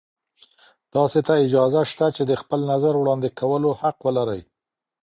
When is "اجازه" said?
1.45-1.81